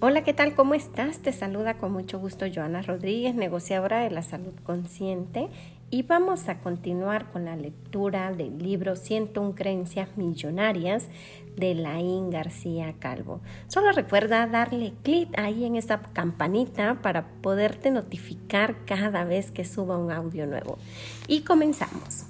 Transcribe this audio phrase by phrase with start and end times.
[0.00, 0.54] Hola, ¿qué tal?
[0.54, 1.18] ¿Cómo estás?
[1.18, 5.48] Te saluda con mucho gusto Joana Rodríguez, negociadora de la salud consciente,
[5.90, 11.08] y vamos a continuar con la lectura del libro 101 creencias millonarias
[11.56, 13.40] de Laín García Calvo.
[13.66, 19.98] Solo recuerda darle clic ahí en esa campanita para poderte notificar cada vez que suba
[19.98, 20.78] un audio nuevo.
[21.26, 22.26] Y comenzamos.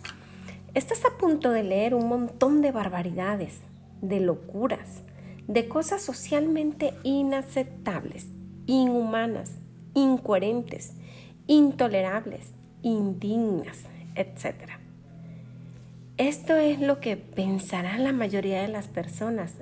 [0.72, 3.60] Estás a punto de leer un montón de barbaridades,
[4.00, 5.02] de locuras,
[5.48, 8.28] de cosas socialmente inaceptables,
[8.66, 9.54] inhumanas,
[9.94, 10.92] incoherentes,
[11.46, 14.78] intolerables, indignas, etc.
[16.18, 19.54] Esto es lo que pensará la mayoría de las personas,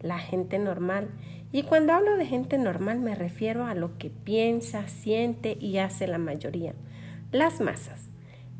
[0.00, 1.10] la gente normal.
[1.52, 6.06] Y cuando hablo de gente normal me refiero a lo que piensa, siente y hace
[6.06, 6.74] la mayoría,
[7.32, 8.08] las masas,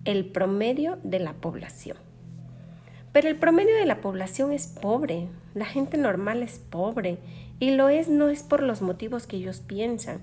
[0.05, 1.97] el promedio de la población.
[3.13, 7.19] Pero el promedio de la población es pobre, la gente normal es pobre
[7.61, 10.21] y lo es no es por los motivos que ellos piensan,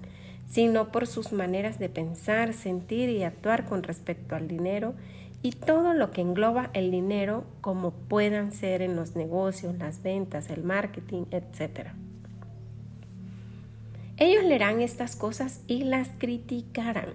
[0.49, 4.93] sino por sus maneras de pensar, sentir y actuar con respecto al dinero
[5.41, 10.49] y todo lo que engloba el dinero como puedan ser en los negocios, las ventas,
[10.49, 11.89] el marketing, etc.
[14.17, 17.13] Ellos leerán estas cosas y las criticarán,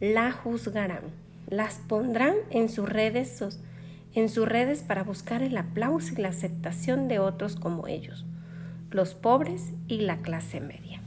[0.00, 1.04] las juzgarán,
[1.48, 3.38] las pondrán en sus redes
[4.16, 8.24] en sus redes para buscar el aplauso y la aceptación de otros como ellos,
[8.90, 11.02] los pobres y la clase media.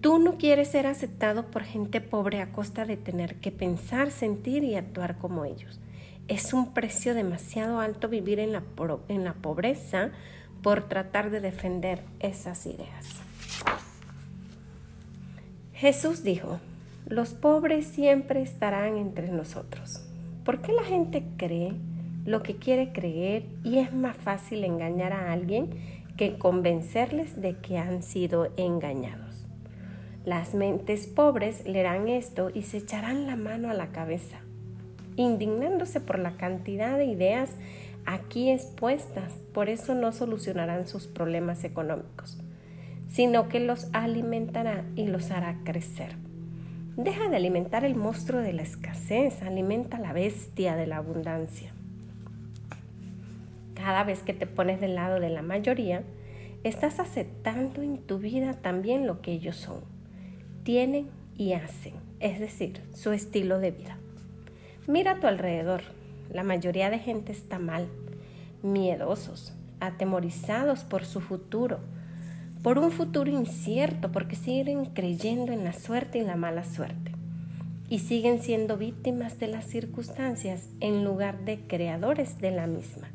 [0.00, 4.64] Tú no quieres ser aceptado por gente pobre a costa de tener que pensar, sentir
[4.64, 5.80] y actuar como ellos.
[6.28, 8.62] Es un precio demasiado alto vivir en la,
[9.08, 10.10] en la pobreza
[10.62, 13.20] por tratar de defender esas ideas.
[15.72, 16.58] Jesús dijo,
[17.06, 20.05] los pobres siempre estarán entre nosotros.
[20.46, 21.72] ¿Por qué la gente cree
[22.24, 25.70] lo que quiere creer y es más fácil engañar a alguien
[26.16, 29.44] que convencerles de que han sido engañados?
[30.24, 34.38] Las mentes pobres leerán esto y se echarán la mano a la cabeza,
[35.16, 37.50] indignándose por la cantidad de ideas
[38.04, 39.32] aquí expuestas.
[39.52, 42.38] Por eso no solucionarán sus problemas económicos,
[43.08, 46.14] sino que los alimentará y los hará crecer.
[46.96, 51.74] Deja de alimentar el monstruo de la escasez, alimenta la bestia de la abundancia.
[53.74, 56.04] Cada vez que te pones del lado de la mayoría,
[56.64, 59.82] estás aceptando en tu vida también lo que ellos son,
[60.62, 63.98] tienen y hacen, es decir, su estilo de vida.
[64.86, 65.82] Mira a tu alrededor,
[66.32, 67.88] la mayoría de gente está mal,
[68.62, 71.78] miedosos, atemorizados por su futuro,
[72.66, 77.12] por un futuro incierto, porque siguen creyendo en la suerte y la mala suerte.
[77.88, 83.08] Y siguen siendo víctimas de las circunstancias en lugar de creadores de la misma.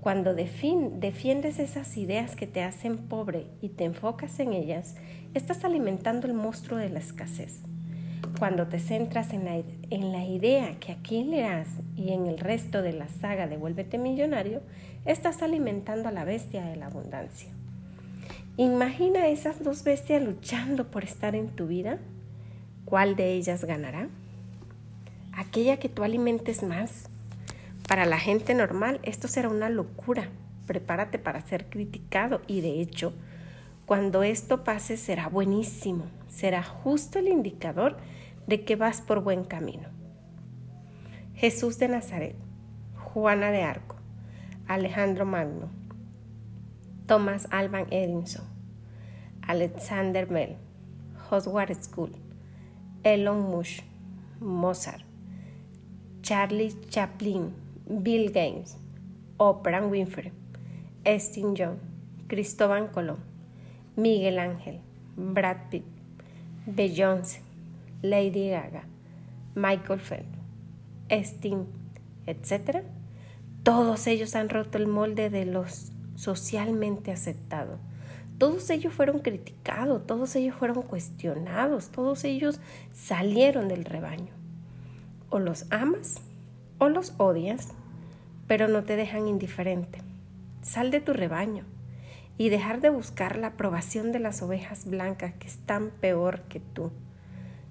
[0.00, 4.96] Cuando defiendes esas ideas que te hacen pobre y te enfocas en ellas,
[5.32, 7.60] estás alimentando el monstruo de la escasez.
[8.40, 12.82] Cuando te centras en la, en la idea que aquí leerás y en el resto
[12.82, 14.60] de la saga de Vuélvete Millonario,
[15.04, 17.59] estás alimentando a la bestia de la abundancia.
[18.56, 21.98] Imagina esas dos bestias luchando por estar en tu vida.
[22.84, 24.08] ¿Cuál de ellas ganará?
[25.32, 27.08] Aquella que tú alimentes más.
[27.88, 30.28] Para la gente normal esto será una locura.
[30.66, 33.12] Prepárate para ser criticado y de hecho,
[33.86, 36.04] cuando esto pase será buenísimo.
[36.28, 37.96] Será justo el indicador
[38.46, 39.88] de que vas por buen camino.
[41.34, 42.36] Jesús de Nazaret,
[42.98, 43.96] Juana de Arco,
[44.68, 45.70] Alejandro Magno,
[47.10, 48.44] Thomas Alban Edison,
[49.42, 50.56] Alexander Bell,
[51.28, 52.10] Howard School,
[53.02, 53.82] Elon Musk,
[54.38, 55.02] Mozart,
[56.22, 57.52] Charlie Chaplin,
[57.84, 58.76] Bill Gates,
[59.38, 60.30] Oprah Winfrey,
[61.18, 61.80] Steve Jobs,
[62.28, 63.18] Cristóbal Colón,
[63.96, 64.78] Miguel Ángel,
[65.16, 65.82] Brad Pitt,
[66.64, 67.40] Beyoncé,
[68.02, 68.84] Lady Gaga,
[69.56, 70.38] Michael Phelps,
[71.10, 71.66] Sting,
[72.28, 72.84] etc.
[73.64, 75.90] Todos ellos han roto el molde de los
[76.20, 77.78] socialmente aceptado.
[78.36, 82.60] Todos ellos fueron criticados, todos ellos fueron cuestionados, todos ellos
[82.92, 84.34] salieron del rebaño.
[85.30, 86.20] O los amas
[86.78, 87.68] o los odias,
[88.46, 90.02] pero no te dejan indiferente.
[90.60, 91.64] Sal de tu rebaño
[92.36, 96.92] y dejar de buscar la aprobación de las ovejas blancas que están peor que tú.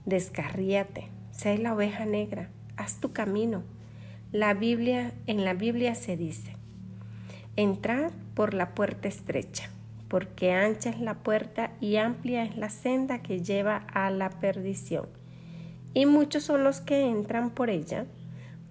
[0.05, 3.61] Descarríate, sé la oveja negra, haz tu camino.
[4.31, 6.55] La Biblia, en la Biblia se dice,
[7.55, 9.69] entrad por la puerta estrecha,
[10.07, 15.07] porque ancha es la puerta y amplia es la senda que lleva a la perdición.
[15.93, 18.05] Y muchos son los que entran por ella,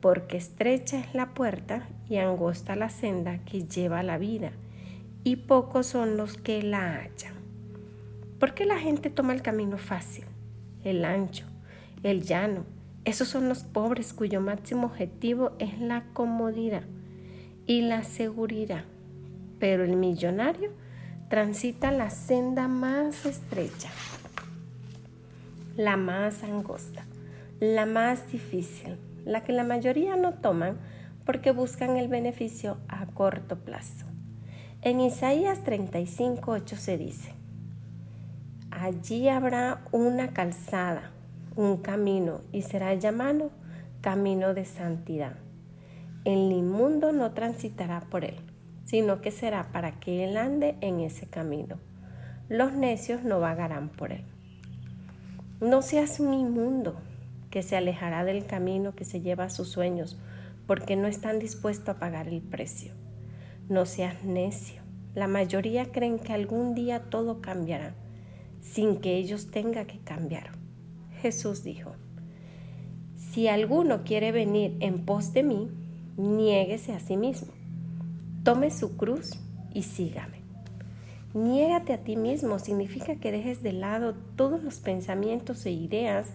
[0.00, 4.53] porque estrecha es la puerta y angosta la senda que lleva a la vida,
[5.23, 7.35] y pocos son los que la hallan.
[8.41, 10.25] ¿Por qué la gente toma el camino fácil,
[10.82, 11.44] el ancho,
[12.03, 12.65] el llano?
[13.05, 16.85] Esos son los pobres cuyo máximo objetivo es la comodidad
[17.67, 18.87] y la seguridad.
[19.58, 20.70] Pero el millonario
[21.28, 23.90] transita la senda más estrecha,
[25.76, 27.05] la más angosta,
[27.60, 30.78] la más difícil, la que la mayoría no toman
[31.25, 34.06] porque buscan el beneficio a corto plazo.
[34.81, 37.34] En Isaías 35, 8 se dice,
[38.70, 41.10] allí habrá una calzada,
[41.56, 43.50] un camino, y será llamado
[44.00, 45.34] camino de santidad.
[46.25, 48.37] El inmundo no transitará por él,
[48.88, 51.76] sino que será para que él ande en ese camino.
[52.49, 54.25] Los necios no vagarán por él.
[55.61, 56.99] No seas un inmundo
[57.50, 60.19] que se alejará del camino que se lleva a sus sueños,
[60.67, 62.94] porque no están dispuestos a pagar el precio.
[63.69, 64.81] No seas necio.
[65.14, 67.94] La mayoría creen que algún día todo cambiará,
[68.62, 70.52] sin que ellos tengan que cambiar.
[71.20, 71.93] Jesús dijo,
[73.17, 75.69] si alguno quiere venir en pos de mí,
[76.17, 77.52] niéguese a sí mismo,
[78.48, 79.32] tome su cruz
[79.74, 80.38] y sígame.
[81.34, 86.28] Niégate a ti mismo significa que dejes de lado todos los pensamientos e ideas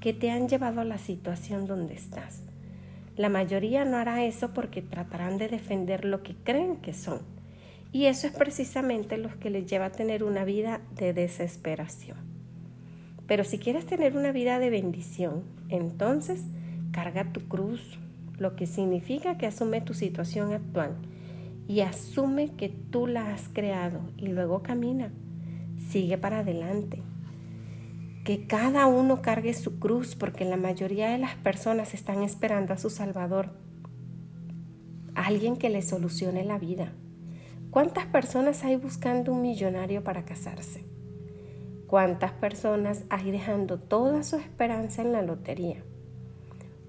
[0.00, 2.42] que te han llevado a la situación donde estás.
[3.16, 7.20] La mayoría no hará eso porque tratarán de defender lo que creen que son.
[7.92, 12.18] Y eso es precisamente lo que les lleva a tener una vida de desesperación.
[13.28, 16.42] Pero si quieres tener una vida de bendición, entonces
[16.90, 17.96] carga tu cruz,
[18.38, 20.96] lo que significa que asume tu situación actual
[21.70, 25.12] y asume que tú la has creado y luego camina.
[25.76, 27.00] Sigue para adelante
[28.24, 32.76] que cada uno cargue su cruz porque la mayoría de las personas están esperando a
[32.76, 33.50] su Salvador,
[35.14, 36.92] alguien que le solucione la vida.
[37.70, 40.84] ¿Cuántas personas hay buscando un millonario para casarse?
[41.86, 45.84] ¿Cuántas personas hay dejando toda su esperanza en la lotería?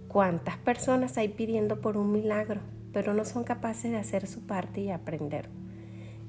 [0.07, 2.61] ¿Cuántas personas hay pidiendo por un milagro,
[2.93, 5.49] pero no son capaces de hacer su parte y aprender?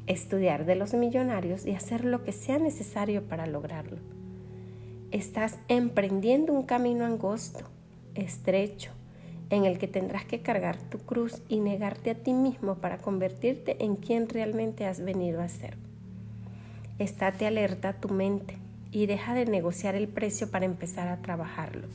[0.07, 3.99] Estudiar de los millonarios y hacer lo que sea necesario para lograrlo
[5.13, 7.61] estás emprendiendo un camino angosto,
[8.15, 8.91] estrecho,
[9.51, 13.85] en el que tendrás que cargar tu cruz y negarte a ti mismo para convertirte
[13.85, 15.77] en quien realmente has venido a ser.
[16.99, 18.57] Estate alerta a tu mente
[18.91, 21.87] y deja de negociar el precio para empezar a trabajarlo.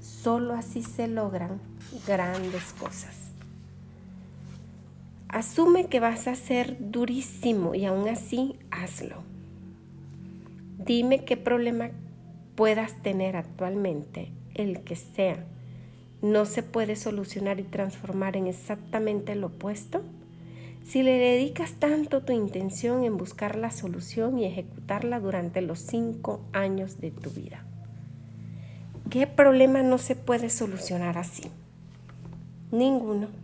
[0.00, 1.60] Solo así se logran
[2.06, 3.23] grandes cosas.
[5.34, 9.16] Asume que vas a ser durísimo y aún así hazlo.
[10.78, 11.90] Dime qué problema
[12.54, 15.44] puedas tener actualmente, el que sea,
[16.22, 20.02] no se puede solucionar y transformar en exactamente lo opuesto?
[20.84, 26.42] Si le dedicas tanto tu intención en buscar la solución y ejecutarla durante los cinco
[26.52, 27.64] años de tu vida.
[29.10, 31.50] ¿Qué problema no se puede solucionar así?
[32.70, 33.43] Ninguno.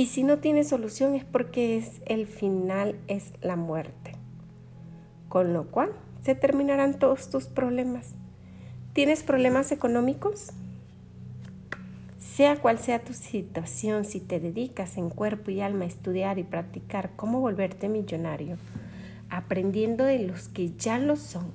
[0.00, 4.12] Y si no tiene solución es porque es el final es la muerte.
[5.28, 5.90] Con lo cual,
[6.22, 8.14] se terminarán todos tus problemas.
[8.94, 10.52] ¿Tienes problemas económicos?
[12.18, 16.44] Sea cual sea tu situación, si te dedicas en cuerpo y alma a estudiar y
[16.44, 18.56] practicar cómo volverte millonario,
[19.28, 21.52] aprendiendo de los que ya lo son,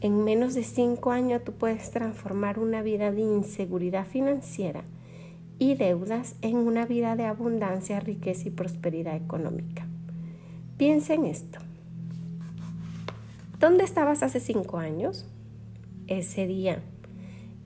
[0.00, 4.82] en menos de cinco años tú puedes transformar una vida de inseguridad financiera
[5.58, 9.86] y deudas en una vida de abundancia, riqueza y prosperidad económica.
[10.76, 11.58] Piensa en esto.
[13.58, 15.26] ¿Dónde estabas hace cinco años?
[16.06, 16.80] Ese día,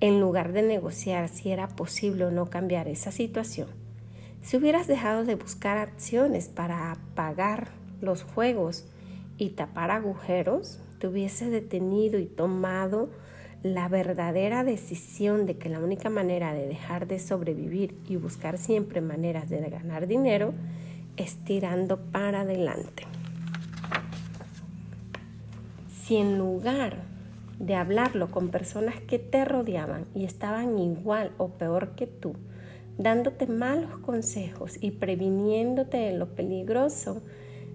[0.00, 3.68] en lugar de negociar si era posible o no cambiar esa situación,
[4.40, 8.86] si hubieras dejado de buscar acciones para apagar los fuegos
[9.38, 13.10] y tapar agujeros, te hubieses detenido y tomado
[13.62, 19.00] la verdadera decisión de que la única manera de dejar de sobrevivir y buscar siempre
[19.00, 20.52] maneras de ganar dinero
[21.16, 23.04] es tirando para adelante
[26.02, 26.96] si en lugar
[27.58, 32.34] de hablarlo con personas que te rodeaban y estaban igual o peor que tú,
[32.98, 37.22] dándote malos consejos y previniéndote de lo peligroso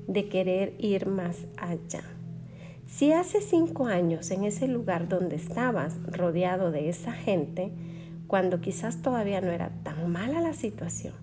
[0.08, 2.16] de querer ir más allá.
[2.88, 7.70] Si hace cinco años en ese lugar donde estabas rodeado de esa gente,
[8.27, 11.13] cuando quizás todavía no era tan mala la situación,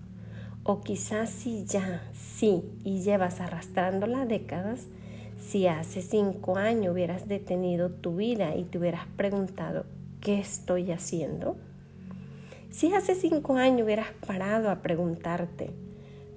[0.63, 4.89] o quizás si ya, sí, y llevas arrastrándola décadas,
[5.41, 9.87] si hace cinco años hubieras detenido tu vida y te hubieras preguntado,
[10.21, 11.57] ¿qué estoy haciendo?
[12.71, 15.71] Si hace cinco años hubieras parado a preguntarte,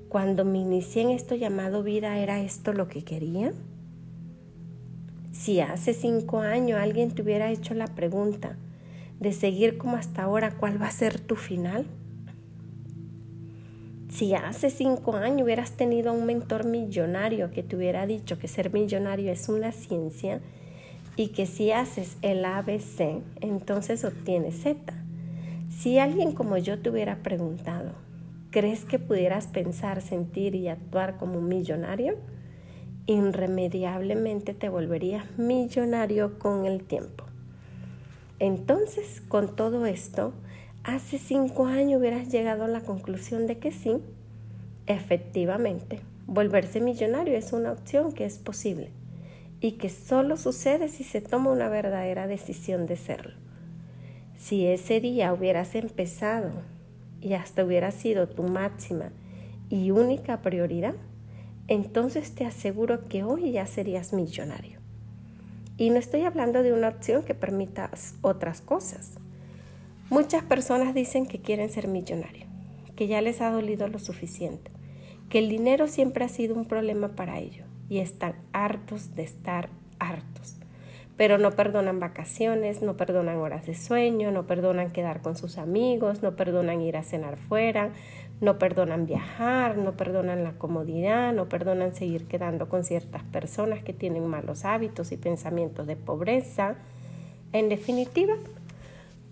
[0.07, 3.51] cuando me inicié en esto llamado vida, ¿era esto lo que quería?
[5.37, 8.57] Si hace cinco años alguien te hubiera hecho la pregunta
[9.19, 11.85] de seguir como hasta ahora, ¿cuál va a ser tu final?
[14.09, 18.73] Si hace cinco años hubieras tenido un mentor millonario que te hubiera dicho que ser
[18.73, 20.41] millonario es una ciencia
[21.15, 24.91] y que si haces el ABC, entonces obtienes Z.
[25.69, 27.91] Si alguien como yo te hubiera preguntado,
[28.49, 32.17] ¿crees que pudieras pensar, sentir y actuar como un millonario?
[33.07, 37.23] Irremediablemente te volverías millonario con el tiempo.
[38.39, 40.33] Entonces, con todo esto,
[40.83, 43.97] hace cinco años hubieras llegado a la conclusión de que sí,
[44.85, 48.91] efectivamente, volverse millonario es una opción que es posible
[49.59, 53.33] y que solo sucede si se toma una verdadera decisión de serlo.
[54.37, 56.51] Si ese día hubieras empezado
[57.21, 59.11] y hasta hubiera sido tu máxima
[59.69, 60.93] y única prioridad,
[61.67, 64.79] entonces te aseguro que hoy ya serías millonario.
[65.77, 69.15] Y no estoy hablando de una opción que permita otras cosas.
[70.09, 72.47] Muchas personas dicen que quieren ser millonarios,
[72.95, 74.71] que ya les ha dolido lo suficiente,
[75.29, 79.69] que el dinero siempre ha sido un problema para ellos y están hartos de estar
[79.99, 80.55] hartos.
[81.17, 86.21] Pero no perdonan vacaciones, no perdonan horas de sueño, no perdonan quedar con sus amigos,
[86.21, 87.91] no perdonan ir a cenar fuera,
[88.39, 93.93] no perdonan viajar, no perdonan la comodidad, no perdonan seguir quedando con ciertas personas que
[93.93, 96.75] tienen malos hábitos y pensamientos de pobreza.
[97.51, 98.35] En definitiva,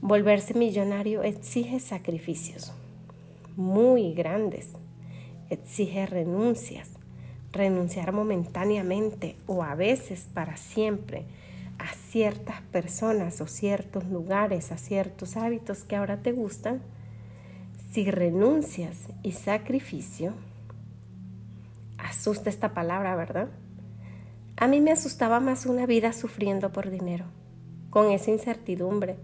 [0.01, 2.73] volverse millonario exige sacrificios
[3.55, 4.71] muy grandes,
[5.49, 6.89] exige renuncias,
[7.51, 11.23] renunciar momentáneamente o a veces para siempre
[11.77, 16.81] a ciertas personas o ciertos lugares, a ciertos hábitos que ahora te gustan
[17.95, 20.33] si renuncias y sacrificio,
[21.97, 23.47] asusta esta palabra, ¿verdad?
[24.57, 27.23] A mí me asustaba más una vida sufriendo por dinero,
[27.91, 29.15] con esa incertidumbre,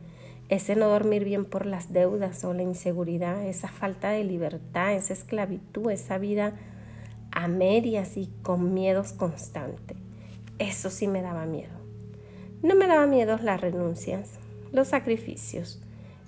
[0.48, 5.12] ese no dormir bien por las deudas o la inseguridad, esa falta de libertad, esa
[5.12, 6.54] esclavitud, esa vida
[7.34, 9.98] a medias y con miedos constantes.
[10.60, 11.76] Eso sí me daba miedo.
[12.64, 14.30] No me daba miedo las renuncias,
[14.72, 15.82] los sacrificios,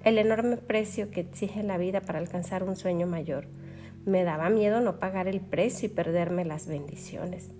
[0.03, 3.48] el enorme precio que exige la vida para alcanzar un sueño mayor.
[4.05, 7.51] Me daba miedo no pagar el precio y perderme las bendiciones.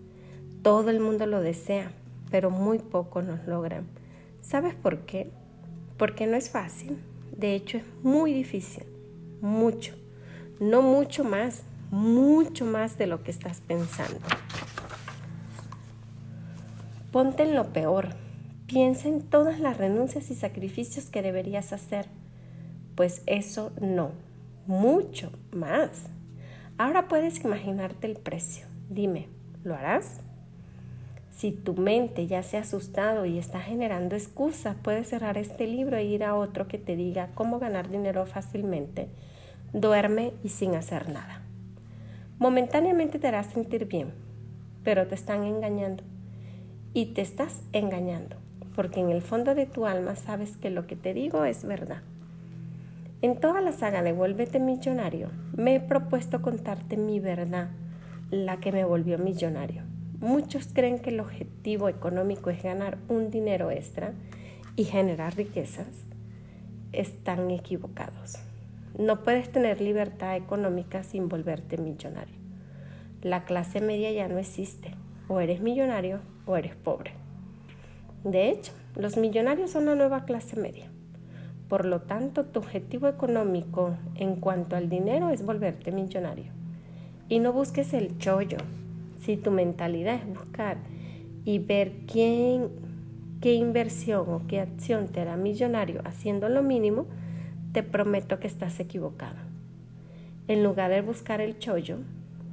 [0.62, 1.92] Todo el mundo lo desea,
[2.32, 3.88] pero muy pocos nos logran.
[4.42, 5.32] ¿Sabes por qué?
[5.98, 6.98] Porque no es fácil.
[7.32, 8.84] De hecho, es muy difícil.
[9.42, 9.96] Mucho.
[10.60, 14.20] No mucho más, mucho más de lo que estás pensando.
[17.14, 18.10] Ponte en lo peor.
[18.68, 22.08] Piensa en todas las renuncias y sacrificios que deberías hacer
[22.96, 24.12] pues eso no,
[24.68, 26.04] mucho más.
[26.78, 28.66] Ahora puedes imaginarte el precio.
[28.90, 29.28] Dime,
[29.64, 30.22] ¿lo harás?
[31.36, 35.98] Si tu mente ya se ha asustado y está generando excusas, puedes cerrar este libro
[35.98, 39.08] e ir a otro que te diga cómo ganar dinero fácilmente.
[39.74, 41.42] Duerme y sin hacer nada.
[42.38, 44.14] Momentáneamente te harás sentir bien,
[44.84, 46.04] pero te están engañando.
[46.94, 48.36] Y te estás engañando,
[48.76, 52.04] porque en el fondo de tu alma sabes que lo que te digo es verdad.
[53.24, 57.70] En toda la saga de Vuélvete Millonario, me he propuesto contarte mi verdad,
[58.32, 59.84] la que me volvió millonario.
[60.20, 64.12] Muchos creen que el objetivo económico es ganar un dinero extra
[64.75, 65.88] y generar riquezas.
[66.92, 68.39] Están equivocados.
[69.00, 72.36] No puedes tener libertad económica sin volverte millonario.
[73.22, 74.96] La clase media ya no existe.
[75.30, 77.13] O eres millonario o eres pobre.
[78.25, 80.93] De hecho, los millonarios son la nueva clase media.
[81.74, 86.51] Por lo tanto, tu objetivo económico en cuanto al dinero es volverte millonario.
[87.30, 88.60] Y no busques el chollo.
[89.22, 90.77] Si tu mentalidad es buscar
[91.46, 92.70] y ver quién,
[93.42, 97.08] qué inversión o qué acción te hará millonario haciendo lo mínimo,
[97.72, 99.39] te prometo que estás equivocado.
[100.48, 101.98] En lugar de buscar el chollo,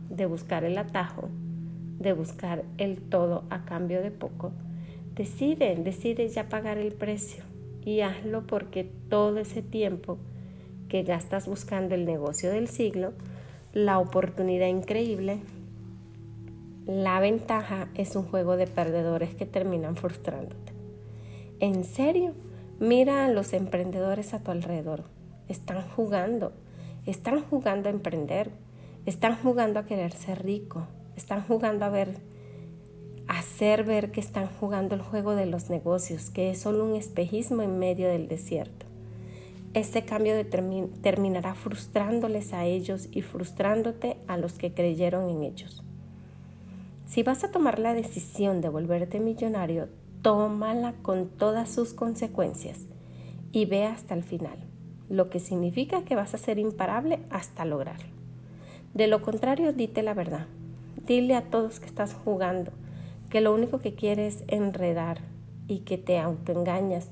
[0.08, 1.28] de buscar el atajo,
[1.98, 4.52] de buscar el todo a cambio de poco,
[5.14, 7.49] decide, decide ya pagar el precio
[7.84, 10.18] y hazlo porque todo ese tiempo
[10.88, 13.12] que gastas buscando el negocio del siglo,
[13.72, 15.40] la oportunidad increíble,
[16.86, 20.72] La ventaja es un juego de perdedores que terminan frustrándote.
[21.60, 22.32] En serio,
[22.80, 25.04] mira a los emprendedores a tu alrededor.
[25.48, 26.52] Están jugando,
[27.06, 28.50] están jugando a emprender,
[29.06, 32.16] están jugando a querer ser rico, están jugando a ver,
[33.60, 37.60] hacer ver que están jugando el juego de los negocios, que es solo un espejismo
[37.60, 38.86] en medio del desierto.
[39.74, 40.32] Este cambio
[41.02, 45.82] terminará frustrándoles a ellos y frustrándote a los que creyeron en ellos.
[47.04, 49.88] Si vas a tomar la decisión de volverte millonario,
[50.22, 52.86] tómala con todas sus consecuencias
[53.52, 54.56] y ve hasta el final,
[55.10, 58.08] lo que significa que vas a ser imparable hasta lograrlo.
[58.94, 60.46] De lo contrario, dite la verdad.
[61.06, 62.72] Dile a todos que estás jugando,
[63.30, 65.18] que lo único que quieres es enredar
[65.68, 67.08] y que te autoengañas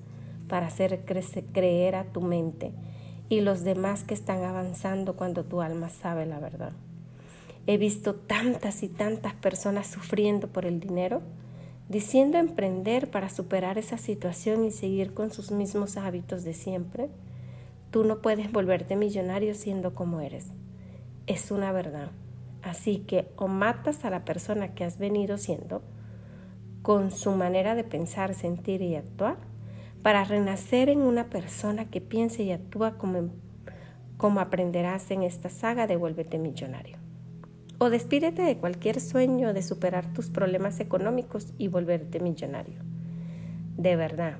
[0.48, 1.04] para hacer
[1.52, 2.72] creer a tu mente
[3.28, 6.72] y los demás que están avanzando cuando tu alma sabe la verdad.
[7.66, 11.20] He visto tantas y tantas personas sufriendo por el dinero,
[11.88, 17.10] diciendo emprender para superar esa situación y seguir con sus mismos hábitos de siempre.
[17.90, 20.46] Tú no puedes volverte millonario siendo como eres.
[21.26, 22.10] Es una verdad.
[22.62, 25.82] Así que o matas a la persona que has venido siendo
[26.82, 29.37] con su manera de pensar, sentir y actuar
[30.02, 33.30] para renacer en una persona que piense y actúa como,
[34.16, 36.99] como aprenderás en esta saga de Vuélvete Millonario.
[37.78, 42.80] O despídete de cualquier sueño de superar tus problemas económicos y volverte millonario.
[43.76, 44.38] De verdad,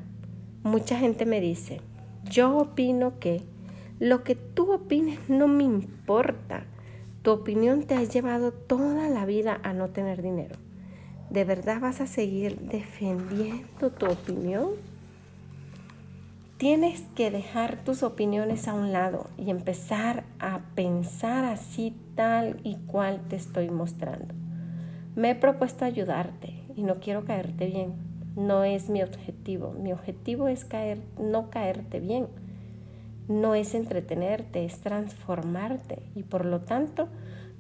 [0.65, 1.81] mucha gente me dice,
[2.25, 3.43] yo opino que
[4.01, 6.65] lo que tú opines no me importa.
[7.23, 10.57] Tu opinión te ha llevado toda la vida a no tener dinero.
[11.31, 14.71] ¿De verdad vas a seguir defendiendo tu opinión?
[16.57, 22.77] Tienes que dejar tus opiniones a un lado y empezar a pensar así tal y
[22.77, 24.35] cual te estoy mostrando.
[25.15, 27.93] Me he propuesto ayudarte y no quiero caerte bien.
[28.35, 29.73] No es mi objetivo.
[29.73, 32.27] Mi objetivo es caer, no caerte bien.
[33.29, 37.09] No es entretenerte, es transformarte y por lo tanto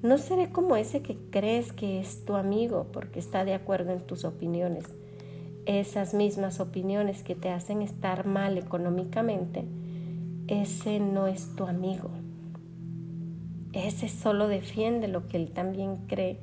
[0.03, 4.01] no seré como ese que crees que es tu amigo porque está de acuerdo en
[4.01, 4.85] tus opiniones
[5.69, 9.67] esas mismas opiniones que te hacen estar mal económicamente,
[10.47, 12.09] ese no es tu amigo.
[13.75, 16.41] Ese solo defiende lo que él también cree,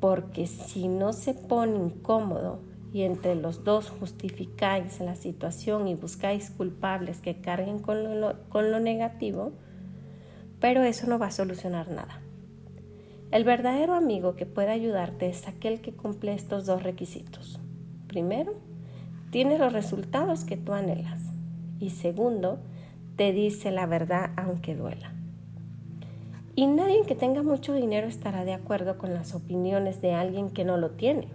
[0.00, 2.58] porque si no se pone incómodo
[2.92, 8.72] y entre los dos justificáis la situación y buscáis culpables que carguen con lo, con
[8.72, 9.52] lo negativo,
[10.66, 12.20] pero eso no va a solucionar nada.
[13.30, 17.60] El verdadero amigo que puede ayudarte es aquel que cumple estos dos requisitos.
[18.08, 18.54] Primero,
[19.30, 21.22] tiene los resultados que tú anhelas.
[21.78, 22.58] Y segundo,
[23.14, 25.12] te dice la verdad aunque duela.
[26.56, 30.64] Y nadie que tenga mucho dinero estará de acuerdo con las opiniones de alguien que
[30.64, 31.28] no lo tiene,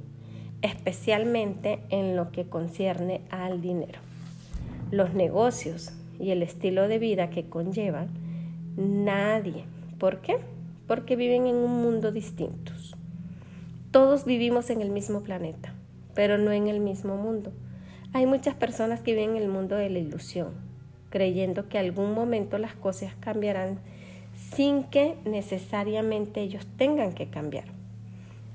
[0.61, 4.01] especialmente en lo que concierne al dinero.
[4.91, 8.09] Los negocios y el estilo de vida que conllevan,
[8.75, 9.65] nadie.
[9.99, 10.37] ¿Por qué?
[10.87, 12.95] Porque viven en un mundo distintos.
[13.91, 15.73] Todos vivimos en el mismo planeta
[16.13, 17.51] pero no en el mismo mundo.
[18.13, 20.53] Hay muchas personas que viven en el mundo de la ilusión,
[21.09, 23.79] creyendo que algún momento las cosas cambiarán
[24.53, 27.65] sin que necesariamente ellos tengan que cambiar.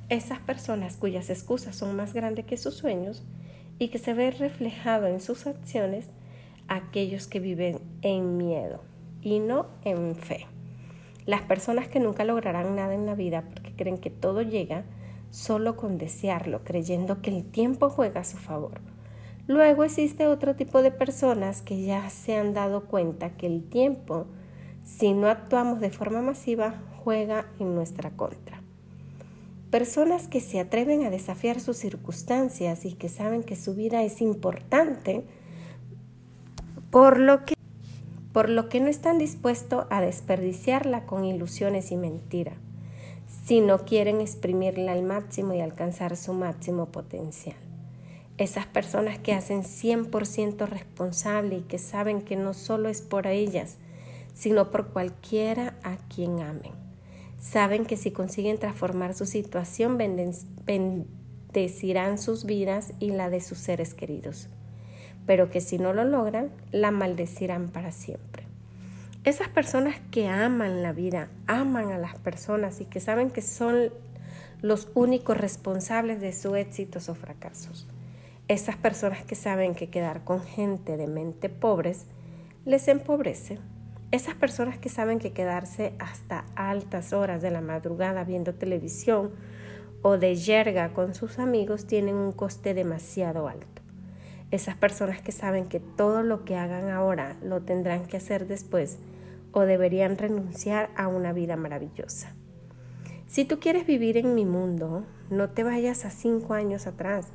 [0.08, 3.22] Esas personas cuyas excusas son más grandes que sus sueños
[3.78, 6.08] y que se ve reflejado en sus acciones,
[6.68, 8.82] aquellos que viven en miedo
[9.22, 10.46] y no en fe.
[11.26, 14.84] Las personas que nunca lograrán nada en la vida porque creen que todo llega
[15.30, 18.80] solo con desearlo, creyendo que el tiempo juega a su favor.
[19.48, 24.26] Luego existe otro tipo de personas que ya se han dado cuenta que el tiempo,
[24.84, 28.62] si no actuamos de forma masiva, juega en nuestra contra.
[29.70, 34.20] Personas que se atreven a desafiar sus circunstancias y que saben que su vida es
[34.20, 35.24] importante,
[36.90, 37.55] por lo que,
[38.36, 42.58] por lo que no están dispuestos a desperdiciarla con ilusiones y mentiras
[43.46, 47.56] si no quieren exprimirla al máximo y alcanzar su máximo potencial.
[48.36, 53.78] Esas personas que hacen 100% responsable y que saben que no solo es por ellas,
[54.34, 56.72] sino por cualquiera a quien amen.
[57.40, 63.94] Saben que si consiguen transformar su situación, bendecirán sus vidas y la de sus seres
[63.94, 64.50] queridos,
[65.26, 68.44] pero que si no lo logran, la maldecirán para siempre.
[69.24, 73.90] Esas personas que aman la vida, aman a las personas y que saben que son
[74.62, 77.88] los únicos responsables de sus éxitos o fracasos.
[78.48, 82.06] Esas personas que saben que quedar con gente de mente pobres
[82.64, 83.58] les empobrece.
[84.12, 89.32] Esas personas que saben que quedarse hasta altas horas de la madrugada viendo televisión
[90.02, 93.82] o de yerga con sus amigos tienen un coste demasiado alto.
[94.50, 98.98] Esas personas que saben que todo lo que hagan ahora lo tendrán que hacer después
[99.52, 102.34] o deberían renunciar a una vida maravillosa.
[103.26, 107.28] Si tú quieres vivir en mi mundo, no te vayas a cinco años atrás.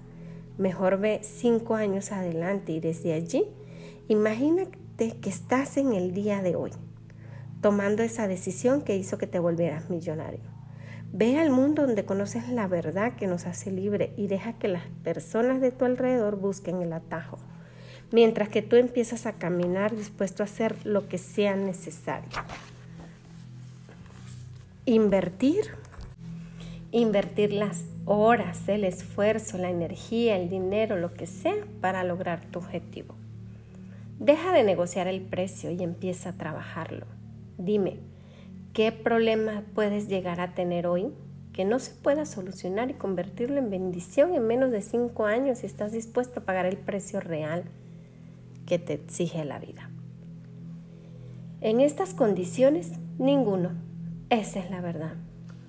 [0.58, 3.46] Mejor ve cinco años adelante y desde allí
[4.08, 6.72] imagínate que estás en el día de hoy,
[7.62, 10.61] tomando esa decisión que hizo que te volvieras millonario.
[11.14, 14.84] Ve al mundo donde conoces la verdad que nos hace libre y deja que las
[15.04, 17.38] personas de tu alrededor busquen el atajo,
[18.12, 22.30] mientras que tú empiezas a caminar dispuesto a hacer lo que sea necesario.
[24.86, 25.72] Invertir.
[26.94, 32.60] Invertir las horas, el esfuerzo, la energía, el dinero, lo que sea para lograr tu
[32.60, 33.16] objetivo.
[34.20, 37.06] Deja de negociar el precio y empieza a trabajarlo.
[37.58, 38.00] Dime,
[38.74, 41.12] ¿Qué problema puedes llegar a tener hoy
[41.52, 45.66] que no se pueda solucionar y convertirlo en bendición en menos de cinco años si
[45.66, 47.66] estás dispuesto a pagar el precio real
[48.66, 49.90] que te exige la vida?
[51.60, 53.72] En estas condiciones, ninguno.
[54.30, 55.16] Esa es la verdad.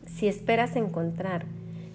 [0.06, 1.46] Si esperas encontrar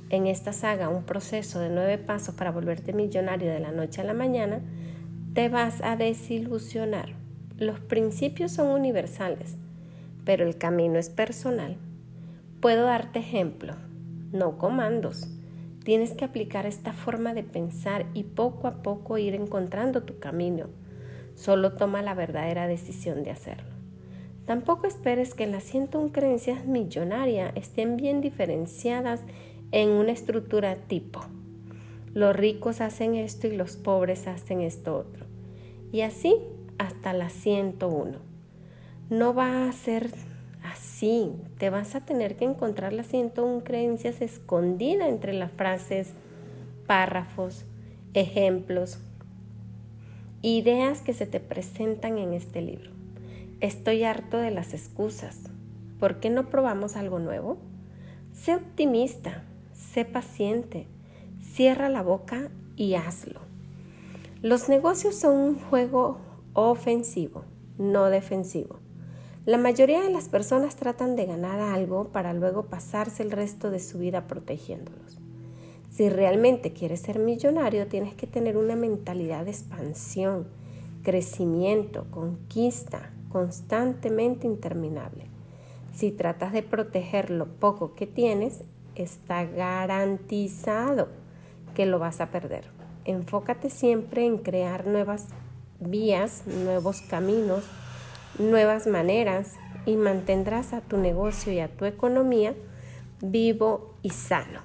[0.09, 4.03] en esta saga un proceso de nueve pasos para volverte millonario de la noche a
[4.03, 4.59] la mañana,
[5.33, 7.15] te vas a desilusionar.
[7.57, 9.55] Los principios son universales
[10.27, 11.77] pero el camino es personal.
[12.59, 13.75] Puedo darte ejemplo,
[14.33, 15.29] no comandos.
[15.85, 20.65] Tienes que aplicar esta forma de pensar y poco a poco ir encontrando tu camino.
[21.35, 23.71] Solo toma la verdadera decisión de hacerlo.
[24.45, 29.21] Tampoco esperes que las 101 creencias millonarias estén bien diferenciadas
[29.71, 31.21] en una estructura tipo.
[32.13, 35.25] Los ricos hacen esto y los pobres hacen esto otro.
[35.93, 36.35] Y así
[36.77, 38.36] hasta las 101
[39.09, 40.11] no va a ser
[40.63, 41.31] así.
[41.57, 46.13] Te vas a tener que encontrar las 101 creencias escondidas entre las frases,
[46.85, 47.65] párrafos,
[48.13, 48.99] ejemplos,
[50.41, 52.91] ideas que se te presentan en este libro.
[53.59, 55.39] Estoy harto de las excusas.
[55.99, 57.57] ¿Por qué no probamos algo nuevo?
[58.31, 59.43] Sé optimista,
[59.73, 60.85] sé paciente,
[61.41, 63.39] cierra la boca y hazlo.
[64.43, 66.19] Los negocios son un juego
[66.53, 67.45] ofensivo,
[67.79, 68.79] no defensivo.
[69.47, 73.79] La mayoría de las personas tratan de ganar algo para luego pasarse el resto de
[73.79, 75.19] su vida protegiéndolos.
[75.89, 80.47] Si realmente quieres ser millonario, tienes que tener una mentalidad de expansión,
[81.01, 85.27] crecimiento, conquista, constantemente interminable.
[85.95, 91.07] Si tratas de proteger lo poco que tienes, está garantizado
[91.73, 92.65] que lo vas a perder.
[93.05, 95.27] Enfócate siempre en crear nuevas
[95.79, 97.63] vías, nuevos caminos,
[98.39, 102.53] nuevas maneras y mantendrás a tu negocio y a tu economía
[103.21, 104.61] vivo y sano.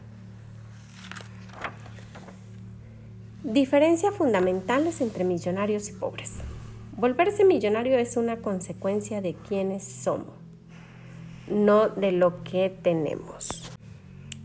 [3.44, 6.34] Diferencias fundamentales entre millonarios y pobres.
[6.96, 10.34] Volverse millonario es una consecuencia de quienes somos,
[11.48, 13.72] no de lo que tenemos.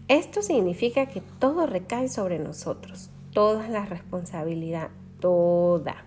[0.08, 6.07] Esto significa que todo recae sobre nosotros, toda la responsabilidad, toda.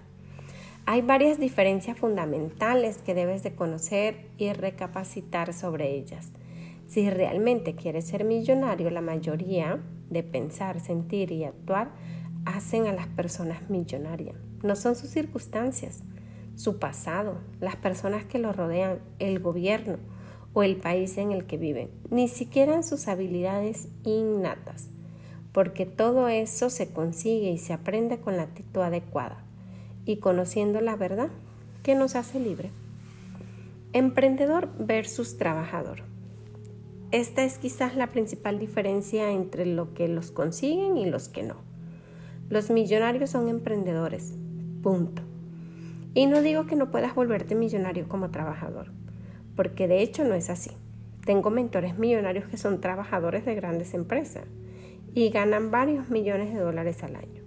[0.87, 6.33] Hay varias diferencias fundamentales que debes de conocer y recapacitar sobre ellas.
[6.89, 11.93] Si realmente quieres ser millonario, la mayoría de pensar, sentir y actuar
[12.45, 14.37] hacen a las personas millonarias.
[14.65, 16.03] No son sus circunstancias,
[16.57, 19.99] su pasado, las personas que lo rodean, el gobierno
[20.55, 24.89] o el país en el que viven, ni siquiera sus habilidades innatas,
[25.53, 29.45] porque todo eso se consigue y se aprende con la actitud adecuada
[30.11, 31.29] y conociendo la verdad
[31.85, 32.71] que nos hace libre.
[33.93, 36.03] Emprendedor versus trabajador.
[37.13, 41.57] Esta es quizás la principal diferencia entre lo que los consiguen y los que no.
[42.49, 44.35] Los millonarios son emprendedores,
[44.83, 45.23] punto.
[46.13, 48.91] Y no digo que no puedas volverte millonario como trabajador,
[49.55, 50.73] porque de hecho no es así.
[51.25, 54.43] Tengo mentores millonarios que son trabajadores de grandes empresas
[55.15, 57.43] y ganan varios millones de dólares al año.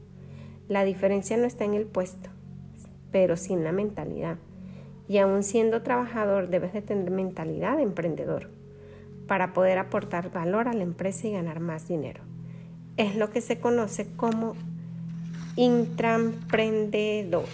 [0.69, 2.30] La diferencia no está en el puesto,
[3.13, 4.36] pero sin la mentalidad.
[5.08, 8.49] Y aún siendo trabajador debes de tener mentalidad de emprendedor
[9.28, 12.21] para poder aportar valor a la empresa y ganar más dinero.
[12.97, 14.56] Es lo que se conoce como
[15.56, 17.45] intraemprendedor.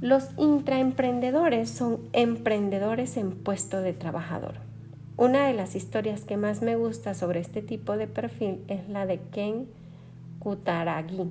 [0.00, 4.54] Los intraemprendedores son emprendedores en puesto de trabajador.
[5.16, 9.04] Una de las historias que más me gusta sobre este tipo de perfil es la
[9.04, 9.66] de Ken
[10.38, 11.30] Kutaragi,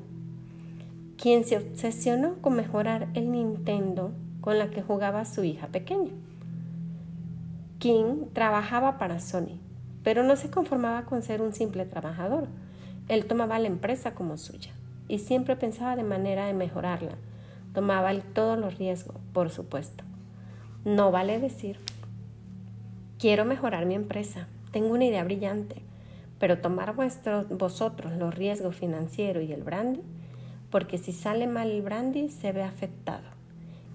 [1.20, 6.14] quien se obsesionó con mejorar el Nintendo con la que jugaba su hija pequeña.
[7.78, 9.60] King trabajaba para Sony,
[10.02, 12.48] pero no se conformaba con ser un simple trabajador.
[13.10, 14.72] Él tomaba la empresa como suya
[15.10, 17.16] y siempre pensaba de manera de mejorarla.
[17.74, 20.06] Tomaba todos los riesgos, por supuesto.
[20.86, 21.80] No vale decir,
[23.18, 25.82] quiero mejorar mi empresa, tengo una idea brillante,
[26.40, 30.02] pero tomar vosotros los riesgos financieros y el brandy,
[30.70, 33.28] porque si sale mal el brandy se ve afectado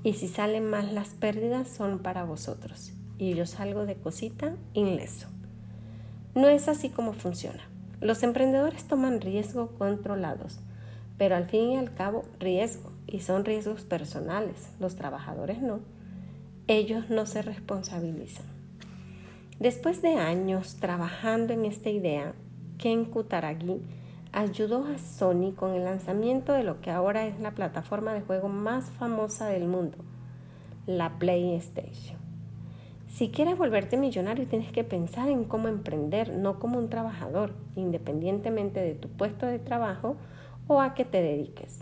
[0.03, 5.29] y si salen mal las pérdidas son para vosotros y yo salgo de cosita inleso.
[6.35, 7.63] No es así como funciona.
[8.01, 10.59] Los emprendedores toman riesgos controlados,
[11.17, 15.81] pero al fin y al cabo riesgo y son riesgos personales, los trabajadores no
[16.67, 18.47] ellos no se responsabilizan.
[19.59, 22.35] Después de años trabajando en esta idea,
[22.79, 23.83] Ken Kutaragi
[24.35, 28.49] ayudó a Sony con el lanzamiento de lo que ahora es la plataforma de juego
[28.49, 29.97] más famosa del mundo,
[30.87, 32.19] la PlayStation.
[33.07, 38.81] Si quieres volverte millonario tienes que pensar en cómo emprender, no como un trabajador, independientemente
[38.81, 40.17] de tu puesto de trabajo
[40.67, 41.79] o a qué te dediques.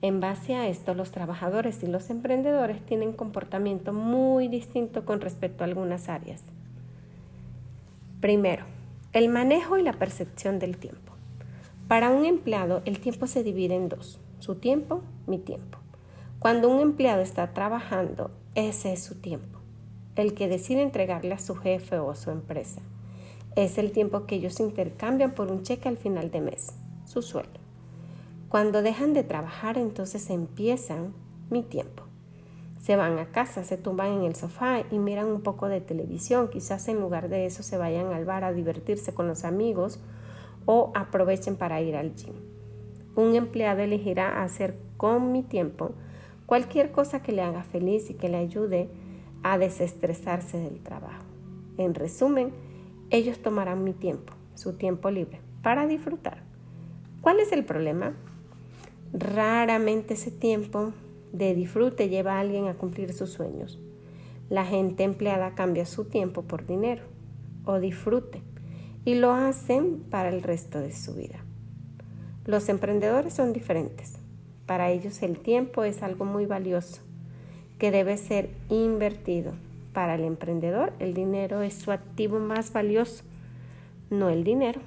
[0.00, 5.64] En base a esto, los trabajadores y los emprendedores tienen comportamiento muy distinto con respecto
[5.64, 6.42] a algunas áreas.
[8.22, 8.64] Primero,
[9.12, 11.07] el manejo y la percepción del tiempo.
[11.88, 15.78] Para un empleado, el tiempo se divide en dos, su tiempo, mi tiempo.
[16.38, 19.58] Cuando un empleado está trabajando, ese es su tiempo,
[20.14, 22.82] el que decide entregarle a su jefe o su empresa.
[23.56, 26.74] Es el tiempo que ellos intercambian por un cheque al final de mes,
[27.06, 27.58] su sueldo.
[28.50, 31.14] Cuando dejan de trabajar, entonces empiezan
[31.48, 32.02] mi tiempo.
[32.78, 36.50] Se van a casa, se tumban en el sofá y miran un poco de televisión.
[36.50, 40.00] Quizás en lugar de eso se vayan al bar a divertirse con los amigos
[40.70, 42.34] o aprovechen para ir al gym.
[43.16, 45.92] Un empleado elegirá hacer con mi tiempo
[46.44, 48.90] cualquier cosa que le haga feliz y que le ayude
[49.42, 51.24] a desestresarse del trabajo.
[51.78, 52.52] En resumen,
[53.08, 56.42] ellos tomarán mi tiempo, su tiempo libre, para disfrutar.
[57.22, 58.12] ¿Cuál es el problema?
[59.14, 60.92] Raramente ese tiempo
[61.32, 63.80] de disfrute lleva a alguien a cumplir sus sueños.
[64.50, 67.04] La gente empleada cambia su tiempo por dinero
[67.64, 68.42] o disfrute
[69.08, 71.42] y lo hacen para el resto de su vida.
[72.44, 74.12] Los emprendedores son diferentes.
[74.66, 77.00] Para ellos el tiempo es algo muy valioso
[77.78, 79.54] que debe ser invertido.
[79.94, 83.24] Para el emprendedor el dinero es su activo más valioso,
[84.10, 84.82] no el dinero.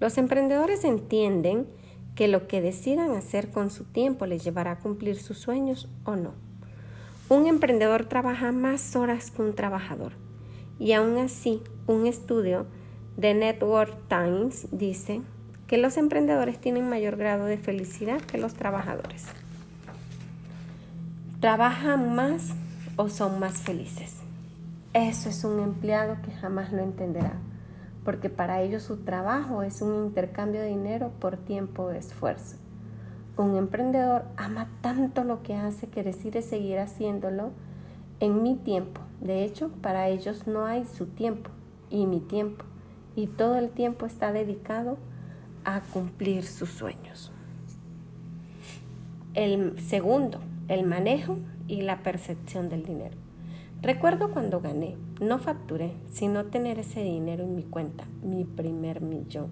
[0.00, 1.66] Los emprendedores entienden
[2.14, 6.14] que lo que decidan hacer con su tiempo les llevará a cumplir sus sueños o
[6.14, 6.34] no.
[7.30, 10.12] Un emprendedor trabaja más horas que un trabajador
[10.80, 12.66] y aún así un estudio
[13.16, 15.20] de Network Times dice
[15.68, 19.26] que los emprendedores tienen mayor grado de felicidad que los trabajadores.
[21.38, 22.54] ¿Trabajan más
[22.96, 24.16] o son más felices?
[24.94, 27.34] Eso es un empleado que jamás lo entenderá
[28.04, 32.56] porque para ellos su trabajo es un intercambio de dinero por tiempo o esfuerzo.
[33.36, 37.50] Un emprendedor ama tanto lo que hace que decide seguir haciéndolo
[38.20, 39.00] en mi tiempo.
[39.20, 41.50] De hecho, para ellos no hay su tiempo
[41.90, 42.64] y mi tiempo,
[43.16, 44.96] y todo el tiempo está dedicado
[45.64, 47.32] a cumplir sus sueños.
[49.34, 53.16] El segundo, el manejo y la percepción del dinero.
[53.82, 59.48] Recuerdo cuando gané, no facturé, sino tener ese dinero en mi cuenta, mi primer millón.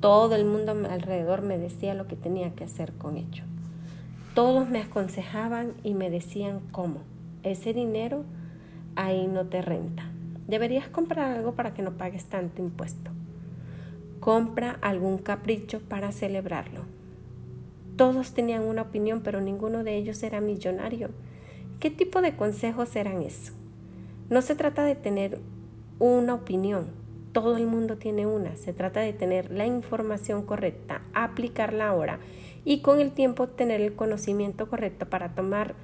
[0.00, 3.44] Todo el mundo alrededor me decía lo que tenía que hacer con ello.
[4.34, 7.00] Todos me aconsejaban y me decían cómo.
[7.42, 8.24] Ese dinero
[8.96, 10.10] ahí no te renta.
[10.48, 13.10] Deberías comprar algo para que no pagues tanto impuesto.
[14.20, 16.82] Compra algún capricho para celebrarlo.
[17.96, 21.10] Todos tenían una opinión, pero ninguno de ellos era millonario
[21.80, 23.52] ¿Qué tipo de consejos eran eso?
[24.30, 25.40] No se trata de tener
[25.98, 26.86] una opinión,
[27.32, 32.18] todo el mundo tiene una, se trata de tener la información correcta, aplicarla ahora
[32.64, 35.74] y con el tiempo tener el conocimiento correcto para tomar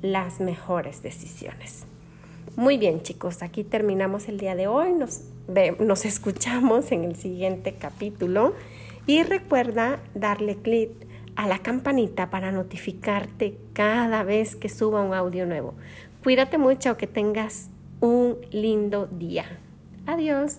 [0.00, 1.86] las mejores decisiones.
[2.56, 5.22] Muy bien chicos, aquí terminamos el día de hoy, nos,
[5.78, 8.54] nos escuchamos en el siguiente capítulo
[9.06, 10.90] y recuerda darle clic
[11.34, 15.74] a la campanita para notificarte cada vez que suba un audio nuevo.
[16.22, 19.46] Cuídate mucho, que tengas un lindo día.
[20.06, 20.58] Adiós.